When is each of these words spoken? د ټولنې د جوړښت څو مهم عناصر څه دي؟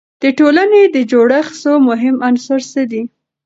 د 0.21 0.23
ټولنې 0.39 0.81
د 0.95 0.97
جوړښت 1.11 1.53
څو 1.61 1.73
مهم 1.89 2.15
عناصر 2.27 2.61
څه 2.71 2.81
دي؟ 2.91 3.03